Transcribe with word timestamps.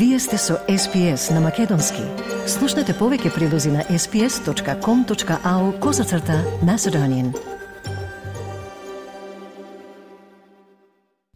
Вие 0.00 0.18
сте 0.18 0.38
со 0.38 0.54
SPS 0.68 1.34
на 1.34 1.40
Македонски. 1.40 2.00
Слушнете 2.48 2.94
повеќе 2.96 3.34
прилози 3.34 3.68
на 3.68 3.82
sps.com.au 3.84 5.64
козацрта 5.80 6.38
на 6.64 6.78
Седонин. 6.78 7.34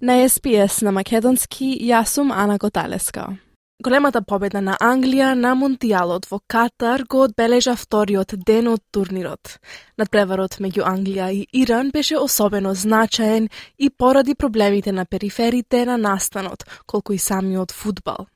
На 0.01 0.17
SPS 0.25 0.81
на 0.83 0.97
Македонски, 0.97 1.77
јас 1.91 2.17
сум 2.17 2.33
Ана 2.33 2.57
Готалеска. 2.57 3.37
Големата 3.83 4.23
победа 4.23 4.63
на 4.65 4.79
Англија 4.81 5.35
на 5.35 5.53
Монтијалот 5.53 6.25
во 6.31 6.41
Катар 6.49 7.05
го 7.05 7.27
одбележа 7.29 7.77
вториот 7.77 8.33
ден 8.47 8.73
од 8.73 8.81
турнирот. 8.91 9.59
Надпреварот 10.01 10.57
меѓу 10.57 10.89
Англија 10.89 11.29
и 11.37 11.47
Иран 11.53 11.91
беше 11.91 12.17
особено 12.17 12.75
значаен 12.75 13.49
и 13.79 13.91
поради 13.91 14.35
проблемите 14.35 14.93
на 14.93 15.05
периферите 15.05 15.85
на 15.85 15.99
настанот, 15.99 16.65
колку 16.87 17.13
и 17.13 17.19
самиот 17.19 17.73
фудбал. 17.73 18.27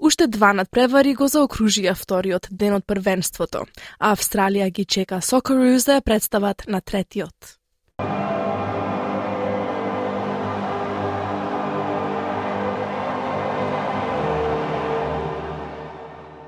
Уште 0.00 0.26
два 0.26 0.54
надпревари 0.56 1.12
го 1.12 1.26
заокружија 1.28 1.92
вториот 1.92 2.46
ден 2.50 2.72
од 2.78 2.86
првенството, 2.88 3.66
а 3.98 4.14
Австралија 4.14 4.70
ги 4.72 4.86
чека 4.88 5.20
Socceroos 5.20 5.84
да 5.84 5.98
ја 5.98 6.04
представат 6.04 6.64
на 6.68 6.80
третиот. 6.80 7.56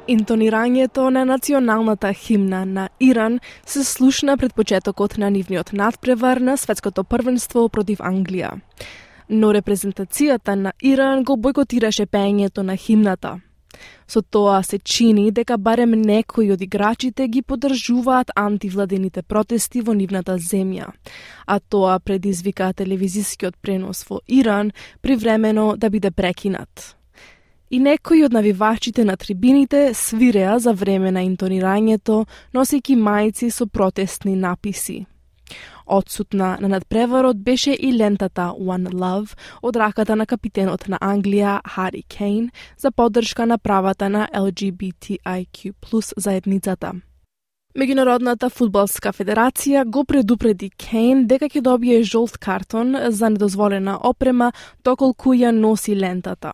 Интонирањето 0.08 1.10
на 1.10 1.24
националната 1.24 2.12
химна 2.12 2.64
на 2.64 2.88
Иран 3.00 3.38
се 3.66 3.84
слушна 3.84 4.36
пред 4.36 4.54
почетокот 4.54 5.18
на 5.18 5.30
нивниот 5.30 5.72
надпревар 5.72 6.36
на 6.36 6.56
светското 6.56 7.04
првенство 7.04 7.68
против 7.68 8.00
Англија 8.00 8.60
но 9.32 9.52
репрезентацијата 9.52 10.54
на 10.54 10.72
Иран 10.82 11.24
го 11.24 11.36
бойкотираше 11.36 12.06
пеењето 12.06 12.62
на 12.62 12.76
химната. 12.76 13.40
Со 14.06 14.20
тоа 14.22 14.62
се 14.62 14.78
чини 14.78 15.30
дека 15.32 15.56
барем 15.56 15.90
некои 15.90 16.50
од 16.52 16.60
играчите 16.60 17.28
ги 17.28 17.42
подржуваат 17.42 18.30
антивладените 18.36 19.22
протести 19.22 19.80
во 19.80 19.94
нивната 19.96 20.36
земја, 20.38 20.90
а 21.46 21.58
тоа 21.60 21.98
предизвика 21.98 22.72
телевизискиот 22.72 23.56
пренос 23.62 24.04
во 24.08 24.20
Иран 24.28 24.72
привремено 25.00 25.76
да 25.76 25.90
биде 25.90 26.10
прекинат. 26.10 26.96
И 27.70 27.78
некои 27.80 28.24
од 28.24 28.32
навивачите 28.36 29.04
на 29.04 29.16
трибините 29.16 29.94
свиреа 29.94 30.58
за 30.58 30.74
време 30.76 31.10
на 31.10 31.24
интонирањето, 31.24 32.26
носејќи 32.52 32.98
мајци 33.00 33.48
со 33.50 33.66
протестни 33.66 34.36
написи. 34.36 35.06
Одсутна 35.86 36.58
на 36.60 36.68
надпреварот 36.68 37.36
беше 37.44 37.72
и 37.72 37.92
лентата 37.98 38.52
One 38.58 38.88
Love 38.92 39.36
од 39.62 39.76
раката 39.76 40.16
на 40.16 40.26
капитенот 40.26 40.88
на 40.88 40.98
Англија 40.98 41.60
Хари 41.68 42.02
Кейн 42.02 42.50
за 42.78 42.90
поддршка 42.90 43.46
на 43.46 43.58
правата 43.58 44.08
на 44.08 44.28
LGBTIQ 44.34 45.72
плюс 45.80 46.14
заедницата. 46.16 46.92
Меѓународната 47.72 48.50
фудбалска 48.52 49.14
федерација 49.16 49.86
го 49.88 50.04
предупреди 50.04 50.68
Кейн 50.70 51.26
дека 51.26 51.48
ќе 51.48 51.62
добие 51.64 52.02
жолт 52.02 52.36
картон 52.38 52.96
за 53.08 53.30
недозволена 53.30 53.96
опрема 54.04 54.52
доколку 54.84 55.32
ја 55.32 55.54
носи 55.56 55.96
лентата. 55.96 56.52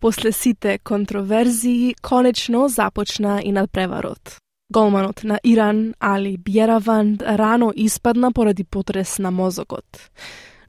После 0.00 0.32
сите 0.32 0.78
контроверзии, 0.78 1.94
конечно 2.02 2.68
започна 2.68 3.40
и 3.44 3.52
надпреварот. 3.52 4.38
Голманот 4.70 5.22
на 5.24 5.38
Иран, 5.42 5.94
Али 5.98 6.36
Бјераванд 6.36 7.22
рано 7.24 7.72
испадна 7.76 8.32
поради 8.32 8.64
потрес 8.64 9.18
на 9.18 9.30
мозокот. 9.30 9.84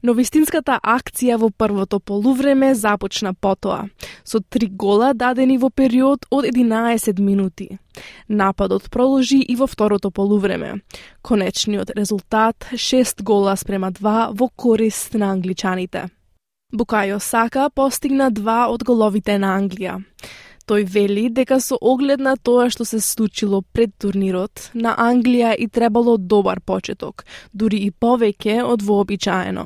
Но 0.02 0.14
вистинската 0.16 0.78
акција 0.80 1.36
во 1.36 1.50
првото 1.50 1.98
полувреме 2.00 2.74
започна 2.74 3.34
потоа, 3.34 3.90
со 4.24 4.40
три 4.40 4.68
гола 4.72 5.12
дадени 5.12 5.58
во 5.58 5.68
период 5.68 6.24
од 6.30 6.48
11 6.48 7.20
минути. 7.20 7.78
Нападот 8.28 8.88
проложи 8.90 9.36
и 9.36 9.56
во 9.56 9.66
второто 9.66 10.10
полувреме. 10.10 10.80
Конечниот 11.20 11.90
резултат 11.90 12.70
6 12.72 13.22
гола 13.22 13.56
спрема 13.56 13.92
2 13.92 14.30
во 14.32 14.48
корист 14.48 15.12
на 15.12 15.32
англичаните. 15.32 16.08
Букајо 16.72 17.18
Сака 17.18 17.68
постигна 17.74 18.30
два 18.30 18.68
од 18.70 18.84
головите 18.86 19.38
на 19.42 19.56
Англија. 19.58 19.98
Тој 20.70 20.84
вели 20.86 21.24
дека 21.34 21.56
со 21.58 21.74
оглед 21.74 22.20
на 22.22 22.36
тоа 22.38 22.68
што 22.70 22.84
се 22.86 23.00
случило 23.02 23.58
пред 23.74 23.90
турнирот, 23.98 24.70
на 24.74 24.92
Англија 24.94 25.56
и 25.58 25.66
требало 25.66 26.14
добар 26.16 26.60
почеток, 26.62 27.24
дури 27.52 27.80
и 27.86 27.90
повеќе 27.90 28.62
од 28.62 28.84
вообичаено. 28.86 29.64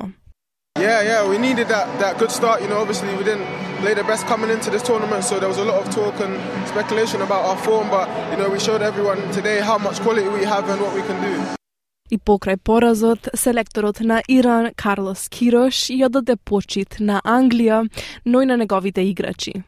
Yeah, 0.79 1.03
yeah, 1.03 1.29
we 1.29 1.37
needed 1.37 1.67
that, 1.67 1.87
that 1.99 2.17
good 2.17 2.31
start. 2.31 2.63
You 2.63 2.69
know, 2.69 2.79
obviously 2.81 3.13
we 3.15 3.23
didn't 3.23 3.45
play 3.81 3.93
the 3.93 4.03
best 4.03 4.25
coming 4.25 4.49
into 4.49 4.71
this 4.71 4.81
tournament, 4.81 5.23
so 5.23 5.39
there 5.39 5.47
was 5.47 5.59
a 5.59 5.63
lot 5.63 5.77
of 5.77 5.93
talk 5.93 6.19
and 6.19 6.33
speculation 6.67 7.21
about 7.21 7.45
our 7.45 7.57
form. 7.57 7.87
But 7.91 8.09
you 8.31 8.37
know, 8.37 8.49
we 8.49 8.59
showed 8.59 8.81
everyone 8.81 9.21
today 9.31 9.59
how 9.61 9.77
much 9.77 10.01
quality 10.01 10.27
we 10.27 10.43
have 10.43 10.67
and 10.67 10.81
what 10.81 10.95
we 10.95 11.03
can 11.03 11.21
do. 11.21 11.64
И 12.11 12.19
покрај 12.21 12.59
поразот, 12.61 13.31
селекторот 13.33 13.99
на 14.05 14.19
Иран 14.29 14.67
Карлос 14.77 15.25
Кирош 15.25 15.87
ја 15.89 16.05
даде 16.13 16.35
почит 16.37 16.99
на 16.99 17.17
Англија, 17.25 17.79
но 18.25 18.41
и 18.41 18.45
на 18.45 18.57
неговите 18.61 19.01
играчи. 19.09 19.63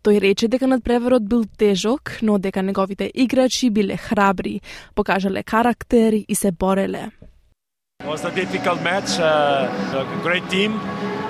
Тој 0.00 0.20
рече 0.24 0.48
дека 0.48 0.66
надпреварот 0.66 1.22
бил 1.28 1.44
тежок, 1.44 2.16
но 2.22 2.38
дека 2.38 2.62
неговите 2.62 3.10
играчи 3.12 3.68
биле 3.68 3.98
храбри, 3.98 4.62
покажале 4.94 5.42
карактер 5.42 6.24
и 6.28 6.34
се 6.34 6.50
бореле. 6.50 7.10
It 8.00 8.08
was 8.08 8.24
a 8.24 8.30
difficult 8.30 8.80
match, 8.82 9.20
uh, 9.20 9.68
a 9.92 10.22
great 10.22 10.48
team, 10.48 10.80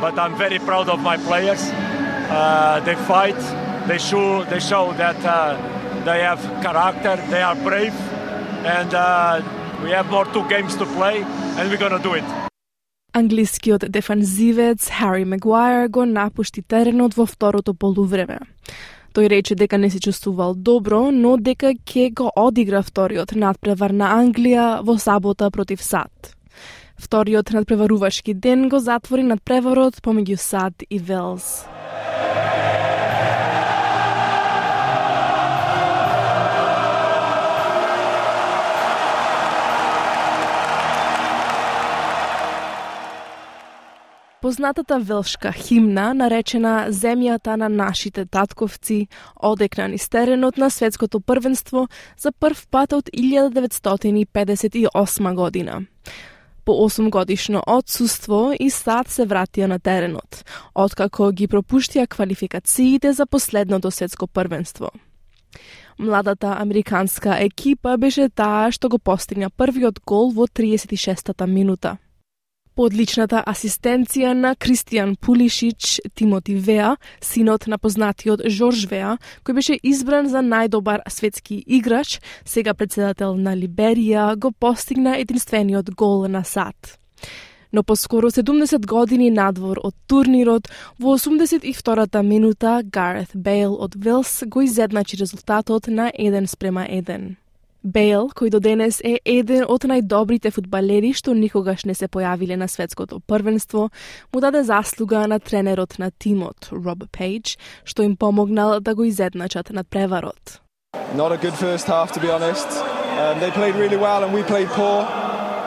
but 0.01 0.17
I'm 0.17 0.37
very 0.37 0.61
proud 0.61 0.89
of 0.89 1.01
my 1.01 1.17
players. 1.17 1.73
Uh, 2.31 2.79
they 2.85 2.95
fight, 2.95 3.41
they 3.89 3.99
show, 3.99 4.45
they 4.45 4.61
show 4.61 4.93
that 4.97 5.19
uh, 5.25 5.59
they 6.05 6.21
have 6.23 6.41
character, 6.63 7.17
they 7.31 7.43
are 7.43 7.57
brave, 7.57 7.97
and 8.65 8.95
uh, 8.95 9.43
we 9.83 9.91
have 9.91 10.09
more 10.11 10.27
two 10.35 10.45
games 10.49 10.77
to 10.77 10.87
play, 10.97 11.17
and 11.59 11.65
we're 11.71 11.83
gonna 11.85 12.03
do 12.03 12.15
it. 12.15 12.25
Англискиот 13.15 13.91
дефанзивец 13.91 14.89
Хари 14.89 15.25
Магуайр 15.25 15.89
го 15.89 16.05
напушти 16.05 16.63
теренот 16.63 17.15
во 17.15 17.27
второто 17.27 17.75
полувреме. 17.75 18.39
Тој 19.13 19.29
рече 19.29 19.55
дека 19.55 19.79
не 19.79 19.91
се 19.91 20.01
чувствувал 20.01 20.55
добро, 20.55 21.11
но 21.11 21.37
дека 21.37 21.75
ќе 21.75 22.15
го 22.15 22.33
одигра 22.37 22.83
вториот 22.83 23.35
надпревар 23.37 23.93
на 23.93 24.17
Англија 24.17 24.81
во 24.81 24.97
сабота 24.97 25.51
против 25.51 25.83
САД. 25.83 26.33
Вториот 26.97 27.53
надпреварувачки 27.53 28.35
ден 28.35 28.69
го 28.69 28.79
затвори 28.79 29.23
надпреварот 29.23 30.01
помеѓу 30.01 30.37
САД 30.37 30.89
и 30.89 30.99
Велс. 30.99 31.67
Познатата 44.43 44.99
велшка 44.99 45.53
химна, 45.55 46.11
наречена 46.19 46.91
Земјата 46.91 47.55
на 47.57 47.69
нашите 47.69 48.25
татковци, 48.27 49.07
одекна 49.37 49.89
низ 49.89 50.09
теренот 50.09 50.59
на 50.59 50.71
светското 50.71 51.21
првенство 51.21 51.89
за 52.19 52.33
прв 52.33 52.67
пат 52.71 52.93
од 52.93 53.11
1958 53.15 55.35
година. 55.35 55.81
По 56.65 56.73
8 56.73 57.11
годишно 57.11 57.63
отсуство 57.67 58.53
и 58.61 58.71
сад 58.71 59.09
се 59.09 59.27
вратија 59.27 59.67
на 59.67 59.79
теренот, 59.79 60.45
откако 60.75 61.31
ги 61.31 61.47
пропуштија 61.47 62.07
квалификациите 62.11 63.13
за 63.13 63.27
последното 63.27 63.91
светско 63.91 64.27
првенство. 64.27 64.91
Младата 65.99 66.57
американска 66.59 67.37
екипа 67.39 67.97
беше 67.97 68.29
таа 68.29 68.73
што 68.73 68.89
го 68.89 68.99
постигна 68.99 69.51
првиот 69.51 70.01
гол 70.03 70.33
во 70.35 70.47
36-та 70.47 71.47
минута. 71.47 71.99
По 72.75 72.87
одличната 72.89 73.43
асистенција 73.45 74.31
на 74.33 74.55
Кристијан 74.57 75.13
Пулишич, 75.21 75.99
Тимоти 76.17 76.55
Веа, 76.57 76.95
синот 77.21 77.67
на 77.69 77.77
познатиот 77.79 78.47
Жорж 78.49 78.87
Веа, 78.89 79.19
кој 79.45 79.59
беше 79.59 79.77
избран 79.83 80.31
за 80.33 80.41
најдобар 80.41 81.05
светски 81.05 81.59
играч, 81.67 82.17
сега 82.49 82.73
председател 82.73 83.37
на 83.37 83.53
Либерија, 83.53 84.39
го 84.41 84.53
постигна 84.53 85.19
единствениот 85.21 85.93
гол 85.93 86.25
на 86.29 86.45
сад. 86.45 86.97
Но 87.73 87.83
поскоро 87.83 88.31
70 88.31 88.87
години 88.87 89.31
надвор 89.31 89.77
од 89.85 89.95
турнирот, 90.09 90.73
во 90.99 91.19
82-та 91.19 92.23
минута 92.23 92.81
Гарет 92.85 93.33
Бейл 93.35 93.77
од 93.77 93.95
Вилс 93.97 94.45
го 94.47 94.63
изедначи 94.63 95.21
резултатот 95.21 95.89
на 95.89 96.09
1 96.09 96.47
спрема 96.47 96.89
1. 96.89 97.37
Бејл, 97.85 98.31
кој 98.31 98.51
до 98.55 98.61
денес 98.63 99.01
е 99.05 99.19
еден 99.25 99.65
од 99.69 99.85
најдобрите 99.91 100.53
фудбалери 100.55 101.13
што 101.13 101.35
никогаш 101.35 101.85
не 101.85 101.95
се 101.95 102.09
појавиле 102.09 102.57
на 102.57 102.69
светското 102.69 103.21
првенство, 103.27 103.91
му 104.33 104.41
даде 104.41 104.63
заслуга 104.63 105.27
на 105.27 105.41
тренерот 105.41 105.99
на 105.99 106.11
тимот, 106.11 106.71
Роб 106.73 107.05
Пейдж, 107.13 107.57
што 107.85 108.03
им 108.03 108.17
помогнал 108.17 108.81
да 108.81 108.95
го 108.95 109.05
изедначат 109.05 109.71
над 109.71 109.89
преварот. 109.89 110.61
Not 111.15 111.33
a 111.33 111.39
good 111.39 111.55
first 111.55 111.87
half, 111.87 112.13
to 112.13 112.21
be 112.21 112.31
honest. 112.31 112.69
Um, 113.19 113.41
they 113.41 113.51
played 113.51 113.75
really 113.75 113.97
well 113.97 114.25
and 114.25 114.33
we 114.33 114.43
played 114.43 114.69
poor. 114.69 115.03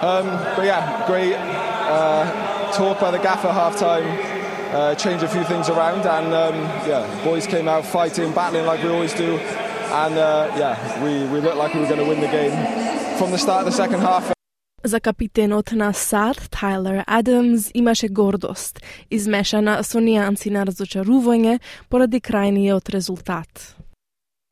Um, 0.02 0.26
but 0.56 0.66
yeah, 0.66 1.06
great 1.08 1.36
uh, 1.36 2.24
talk 2.72 3.00
by 3.00 3.12
the 3.12 3.20
gaffer 3.20 3.52
half 3.52 3.78
time. 3.78 4.36
uh, 4.76 4.96
change 4.96 5.24
a 5.24 5.28
few 5.28 5.44
things 5.44 5.70
around. 5.70 6.06
And 6.06 6.34
um, 6.34 6.56
yeah, 6.88 7.06
boys 7.24 7.48
came 7.48 7.68
out 7.68 7.86
fighting, 7.86 8.34
battling 8.34 8.66
like 8.66 8.84
we 8.84 8.90
always 8.90 9.14
do. 9.14 9.40
And 9.92 10.18
uh, 10.18 10.52
yeah, 10.58 11.04
we, 11.04 11.26
we 11.32 11.40
looked 11.40 11.58
like 11.58 11.74
we 11.74 11.80
were 11.82 11.88
going 11.88 12.00
to 12.00 12.06
win 12.06 12.22
the 12.22 12.28
game 12.28 12.52
from 13.18 13.32
the 13.32 13.38
start 13.38 13.66
of 13.66 13.72
the 13.72 13.78
second 13.84 14.02
half. 14.02 14.32
За 14.84 15.00
капитенот 15.00 15.72
на 15.72 15.94
САД, 15.94 16.50
Тайлер 16.50 17.04
Адамс, 17.08 17.72
имаше 17.74 18.08
гордост, 18.08 18.80
измешана 19.10 19.82
со 19.84 19.98
нијанси 19.98 20.52
на 20.52 20.62
разочарување 20.66 21.60
поради 21.90 22.20
крајниот 22.22 22.94
резултат. 22.94 23.76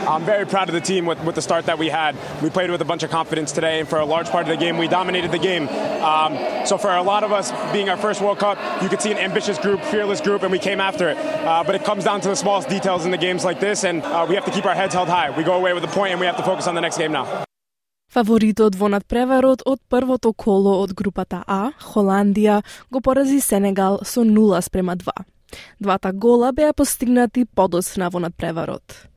I'm 0.08 0.24
very 0.24 0.46
proud 0.46 0.68
of 0.70 0.74
the 0.74 0.80
team 0.80 1.04
with, 1.04 1.22
with 1.22 1.34
the 1.34 1.42
start 1.42 1.66
that 1.66 1.78
we 1.78 1.90
had. 1.90 2.16
We 2.42 2.48
played 2.48 2.70
with 2.70 2.80
a 2.80 2.84
bunch 2.84 3.02
of 3.02 3.10
confidence 3.10 3.52
today, 3.52 3.80
and 3.80 3.86
for 3.86 3.98
a 3.98 4.06
large 4.06 4.28
part 4.30 4.44
of 4.44 4.48
the 4.48 4.56
game, 4.56 4.78
we 4.78 4.88
dominated 4.88 5.32
the 5.32 5.38
game. 5.38 5.68
Um, 5.68 6.38
so, 6.64 6.78
for 6.78 6.90
a 6.90 7.02
lot 7.02 7.24
of 7.24 7.32
us 7.32 7.52
being 7.72 7.90
our 7.90 7.96
first 7.98 8.22
World 8.22 8.38
Cup, 8.38 8.56
you 8.82 8.88
could 8.88 9.02
see 9.02 9.10
an 9.10 9.18
ambitious 9.18 9.58
group, 9.58 9.82
fearless 9.82 10.22
group, 10.22 10.42
and 10.44 10.50
we 10.50 10.58
came 10.58 10.80
after 10.80 11.10
it. 11.10 11.18
Uh, 11.18 11.62
but 11.62 11.74
it 11.74 11.84
comes 11.84 12.04
down 12.04 12.22
to 12.22 12.28
the 12.28 12.36
smallest 12.36 12.70
details 12.70 13.04
in 13.04 13.10
the 13.10 13.18
games 13.18 13.44
like 13.44 13.60
this, 13.60 13.84
and 13.84 14.02
uh, 14.02 14.24
we 14.26 14.34
have 14.34 14.46
to 14.46 14.50
keep 14.50 14.64
our 14.64 14.74
heads 14.74 14.94
held 14.94 15.08
high. 15.08 15.28
We 15.36 15.44
go 15.44 15.54
away 15.54 15.74
with 15.74 15.84
a 15.84 15.88
point, 15.88 16.12
and 16.12 16.20
we 16.20 16.26
have 16.26 16.38
to 16.38 16.42
focus 16.42 16.66
on 16.66 16.74
the 16.74 16.80
next 16.80 16.96
game 16.96 17.12
now. 17.12 17.26
Фаворитот 18.08 18.74
во 18.80 18.88
надпреварот 18.88 19.66
од 19.68 19.82
првото 19.92 20.32
коло 20.32 20.78
од 20.80 20.94
групата 20.96 21.42
А, 21.46 21.72
Холандија, 21.76 22.62
го 22.90 23.02
порази 23.02 23.40
Сенегал 23.40 24.00
со 24.04 24.24
0 24.24 24.62
спрема 24.62 24.96
2. 24.96 25.12
Двата 25.80 26.12
гола 26.12 26.52
беа 26.52 26.72
постигнати 26.72 27.44
подосна 27.44 28.08
во 28.08 28.20
надпреварот. 28.20 29.08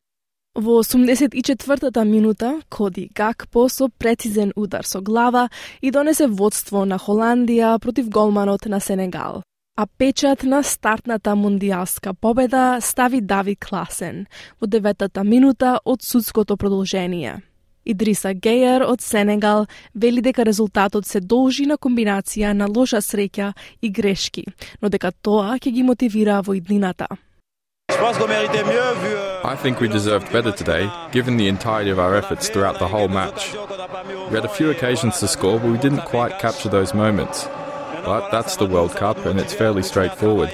Во 0.57 0.81
84-та 0.81 2.03
минута, 2.03 2.61
Коди 2.67 3.11
Гакпо 3.13 3.69
со 3.69 3.89
прецизен 3.89 4.53
удар 4.55 4.83
со 4.87 5.01
глава 5.01 5.49
и 5.81 5.91
донесе 5.91 6.25
водство 6.25 6.83
на 6.83 6.97
Холандија 6.97 7.77
против 7.77 8.09
голманот 8.09 8.65
на 8.65 8.79
Сенегал. 8.79 9.43
А 9.75 9.85
печат 9.85 10.41
на 10.43 10.63
стартната 10.63 11.35
мундијалска 11.37 12.15
победа 12.19 12.79
стави 12.81 13.21
Дави 13.21 13.55
Класен 13.55 14.25
во 14.59 14.65
деветата 14.65 15.23
минута 15.23 15.77
од 15.85 16.01
судското 16.01 16.57
продолжение. 16.57 17.43
Идриса 17.85 18.33
Гејер 18.33 18.81
од 18.81 19.01
Сенегал 19.01 19.67
вели 19.93 20.21
дека 20.21 20.43
резултатот 20.43 21.05
се 21.05 21.21
должи 21.21 21.67
на 21.69 21.77
комбинација 21.77 22.53
на 22.53 22.65
лоша 22.65 22.97
среќа 22.97 23.53
и 23.81 23.91
грешки, 23.91 24.43
но 24.81 24.89
дека 24.89 25.11
тоа 25.11 25.59
ќе 25.61 25.69
ги 25.69 25.83
мотивира 25.83 26.41
во 26.41 26.57
иднината. 26.57 27.05
I 29.47 29.55
think 29.55 29.79
we 29.79 29.87
deserved 29.87 30.29
better 30.33 30.51
today, 30.51 30.91
given 31.13 31.37
the 31.37 31.47
entirety 31.47 31.89
of 31.89 31.99
our 31.99 32.15
efforts 32.15 32.49
throughout 32.49 32.79
the 32.79 32.87
whole 32.89 33.07
match. 33.07 33.53
We 33.53 34.35
had 34.35 34.43
a 34.43 34.49
few 34.49 34.69
occasions 34.69 35.19
to 35.21 35.27
score, 35.29 35.57
but 35.57 35.71
we 35.71 35.77
didn't 35.77 36.01
quite 36.01 36.37
capture 36.37 36.67
those 36.67 36.93
moments. 36.93 37.45
But 37.45 38.29
that's 38.29 38.57
the 38.57 38.65
World 38.65 38.97
Cup, 38.97 39.25
and 39.25 39.39
it's 39.39 39.53
fairly 39.53 39.83
straightforward. 39.83 40.49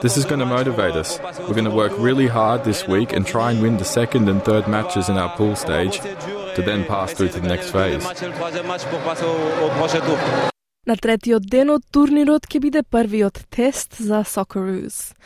This 0.00 0.16
is 0.16 0.24
going 0.24 0.38
to 0.38 0.46
motivate 0.46 0.94
us. 0.94 1.18
We're 1.40 1.54
going 1.54 1.64
to 1.64 1.70
work 1.70 1.90
really 1.98 2.28
hard 2.28 2.62
this 2.62 2.86
week 2.86 3.12
and 3.12 3.26
try 3.26 3.50
and 3.50 3.60
win 3.60 3.78
the 3.78 3.84
second 3.84 4.28
and 4.28 4.40
third 4.44 4.68
matches 4.68 5.08
in 5.08 5.16
our 5.16 5.36
pool 5.36 5.56
stage 5.56 5.98
to 5.98 6.62
then 6.64 6.84
pass 6.84 7.14
through 7.14 7.30
to 7.30 7.40
the 7.40 7.48
next 7.48 7.70
phase. 7.72 8.04
На 10.86 10.94
третиот 10.94 11.42
ден 11.50 11.72
од 11.74 11.82
турнирот 11.90 12.44
ќе 12.46 12.60
биде 12.62 12.80
првиот 12.86 13.40
тест 13.50 13.96
за 13.98 14.20
Socceroos. 14.22 15.16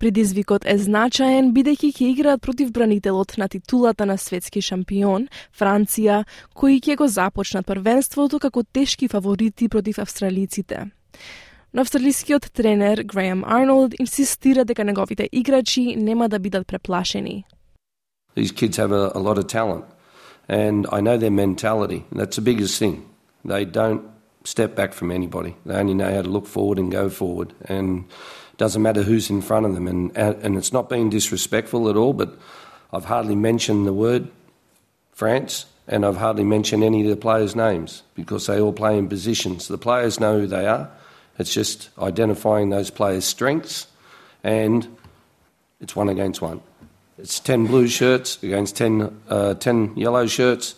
Предизвикот 0.00 0.64
е 0.64 0.78
значаен 0.80 1.50
бидејќи 1.52 1.90
ќе 1.92 2.06
играат 2.08 2.40
против 2.40 2.70
бранителот 2.72 3.34
на 3.36 3.50
титулата 3.52 4.06
на 4.08 4.16
светски 4.16 4.62
шампион, 4.64 5.26
Франција, 5.52 6.22
кои 6.56 6.78
ќе 6.80 6.96
го 6.96 7.08
започнат 7.08 7.68
првенството 7.68 8.40
како 8.40 8.62
тешки 8.64 9.08
фаворити 9.12 9.68
против 9.68 9.98
австралиците. 10.00 10.86
Но 11.74 11.82
австралискиот 11.84 12.48
тренер 12.56 13.02
Греем 13.04 13.44
Арнолд 13.44 13.92
инсистира 14.00 14.64
дека 14.64 14.84
неговите 14.84 15.28
играчи 15.32 15.96
нема 15.96 16.28
да 16.28 16.38
бидат 16.38 16.66
преплашени. 16.66 17.44
These 18.36 18.52
kids 18.52 18.76
have 18.78 18.92
a, 18.92 19.12
a 19.14 19.20
lot 19.20 19.36
of 19.36 19.46
talent 19.48 19.84
and 20.48 20.86
I 20.90 21.02
know 21.02 21.18
their 21.18 21.30
mentality. 21.30 22.04
That's 22.10 22.36
the 22.36 22.42
biggest 22.42 22.78
thing. 22.78 23.04
They 23.44 23.66
don't 23.66 24.19
step 24.44 24.74
back 24.74 24.92
from 24.92 25.10
anybody. 25.10 25.56
They 25.66 25.74
only 25.74 25.94
know 25.94 26.12
how 26.12 26.22
to 26.22 26.28
look 26.28 26.46
forward 26.46 26.78
and 26.78 26.90
go 26.90 27.08
forward 27.08 27.52
and 27.66 28.04
it 28.52 28.56
doesn't 28.56 28.82
matter 28.82 29.02
who's 29.02 29.30
in 29.30 29.42
front 29.42 29.66
of 29.66 29.74
them. 29.74 29.86
And, 29.86 30.16
and 30.16 30.56
it's 30.56 30.72
not 30.72 30.88
being 30.88 31.10
disrespectful 31.10 31.88
at 31.88 31.96
all, 31.96 32.12
but 32.12 32.38
I've 32.92 33.04
hardly 33.04 33.36
mentioned 33.36 33.86
the 33.86 33.92
word 33.92 34.28
France 35.12 35.66
and 35.86 36.06
I've 36.06 36.16
hardly 36.16 36.44
mentioned 36.44 36.84
any 36.84 37.02
of 37.02 37.08
the 37.08 37.16
players' 37.16 37.54
names 37.54 38.02
because 38.14 38.46
they 38.46 38.60
all 38.60 38.72
play 38.72 38.96
in 38.96 39.08
positions. 39.08 39.68
The 39.68 39.78
players 39.78 40.20
know 40.20 40.40
who 40.40 40.46
they 40.46 40.66
are. 40.66 40.90
It's 41.38 41.52
just 41.52 41.90
identifying 41.98 42.70
those 42.70 42.90
players' 42.90 43.24
strengths 43.24 43.86
and 44.42 44.86
it's 45.80 45.94
one 45.94 46.08
against 46.08 46.40
one. 46.40 46.62
It's 47.18 47.40
10 47.40 47.66
blue 47.66 47.88
shirts 47.88 48.42
against 48.42 48.76
10, 48.76 49.20
uh, 49.28 49.54
10 49.54 49.96
yellow 49.96 50.26
shirts 50.26 50.76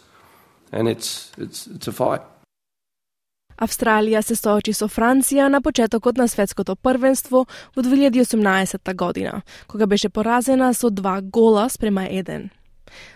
and 0.72 0.88
it's, 0.88 1.30
it's, 1.36 1.66
it's 1.68 1.86
a 1.86 1.92
fight. 1.92 2.22
Австралија 3.62 4.24
се 4.26 4.34
соочи 4.34 4.72
со 4.74 4.88
Франција 4.90 5.46
на 5.52 5.60
почетокот 5.62 6.16
на 6.18 6.26
светското 6.28 6.74
првенство 6.74 7.44
во 7.76 7.82
2018 7.82 8.94
година, 8.94 9.42
кога 9.68 9.86
беше 9.86 10.08
поразена 10.08 10.72
со 10.74 10.90
два 10.90 11.20
гола 11.22 11.68
спрема 11.70 12.08
еден. 12.10 12.50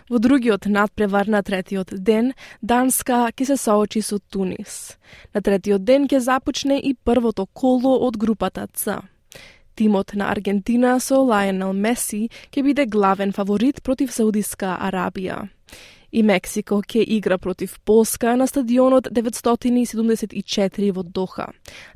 Во 0.09 0.19
другиот 0.19 0.65
надпревар 0.65 1.27
на 1.27 1.43
третиот 1.43 1.91
ден, 1.99 2.31
Данска 2.61 3.27
ќе 3.35 3.45
се 3.45 3.57
соочи 3.57 4.01
со 4.01 4.19
Тунис. 4.19 4.97
На 5.35 5.41
третиот 5.41 5.83
ден 5.83 6.07
ќе 6.07 6.23
започне 6.23 6.79
и 6.79 6.95
првото 6.95 7.45
коло 7.45 7.97
од 8.07 8.17
групата 8.17 8.67
Ц. 8.73 9.01
Тимот 9.75 10.15
на 10.15 10.31
Аргентина 10.31 10.95
со 10.99 11.19
Лајонел 11.27 11.75
Меси 11.75 12.29
ќе 12.51 12.63
биде 12.63 12.85
главен 12.85 13.35
фаворит 13.35 13.83
против 13.83 14.15
Саудиска 14.15 14.77
Арабија 14.79 15.49
и 16.11 16.23
Мексико 16.23 16.81
ќе 16.81 17.03
игра 17.07 17.37
против 17.37 17.79
Полска 17.85 18.35
на 18.35 18.47
стадионот 18.47 19.07
974 19.11 20.91
во 20.91 21.03
Доха. 21.03 21.47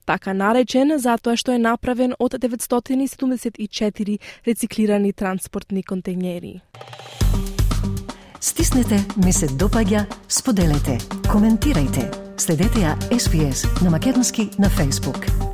Така 0.05 0.33
наречен 0.33 0.97
затоа 0.99 1.35
што 1.37 1.51
е 1.51 1.59
направен 1.59 2.13
од 2.19 2.33
974 2.33 4.19
рециклирани 4.47 5.13
транспортни 5.13 5.83
контейнери. 5.83 6.61
Стиснете, 8.41 8.97
ми 9.25 9.33
се 9.33 9.45
допаѓа, 9.47 10.05
споделете, 10.27 10.97
коментирајте. 11.29 12.09
Следете 12.41 12.87
ја 12.87 12.97
SPS 13.13 13.67
на 13.83 13.91
Македонски 13.93 14.49
на 14.57 14.69
Facebook. 14.69 15.50